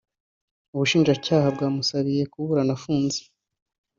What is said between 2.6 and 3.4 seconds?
afunze